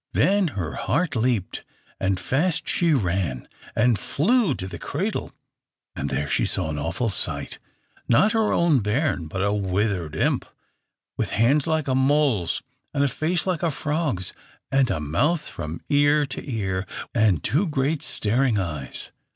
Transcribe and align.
Then 0.13 0.47
her 0.57 0.73
heart 0.73 1.15
leaped, 1.15 1.63
and 1.99 2.19
fast 2.19 2.67
she 2.67 2.91
ran 2.91 3.47
and 3.75 3.99
flew 3.99 4.55
to 4.55 4.67
the 4.67 4.79
cradle; 4.79 5.31
and 5.95 6.09
there 6.09 6.27
she 6.27 6.43
saw 6.43 6.71
an 6.71 6.79
awful 6.79 7.11
sight 7.11 7.59
not 8.07 8.31
her 8.31 8.51
own 8.51 8.79
bairn, 8.79 9.27
but 9.27 9.43
a 9.43 9.53
withered 9.53 10.15
imp, 10.15 10.43
with 11.17 11.29
hands 11.29 11.67
like 11.67 11.87
a 11.87 11.93
mole's, 11.93 12.63
and 12.95 13.03
a 13.03 13.07
face 13.07 13.45
like 13.45 13.61
a 13.61 13.69
frog's, 13.69 14.33
and 14.71 14.89
a 14.89 14.99
mouth 14.99 15.47
from 15.47 15.81
ear 15.87 16.25
to 16.25 16.51
ear, 16.51 16.87
and 17.13 17.43
two 17.43 17.67
great 17.67 18.01
staring 18.01 18.57
eyes." 18.57 19.11